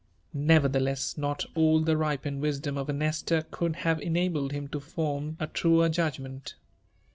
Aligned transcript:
Noyerthel^ss, 0.35 1.15
not 1.15 1.45
all 1.53 1.79
the 1.79 1.95
ripened 1.95 2.41
wi&dom 2.41 2.73
pf 2.73 2.89
a 2.89 2.91
Nestgr 2.91 3.51
could 3.51 3.75
have 3.85 4.01
enabled 4.01 4.51
him 4.51 4.67
to 4.69 4.79
form 4.79 5.37
a 5.39 5.45
truer 5.45 5.89
judgment. 5.89 6.55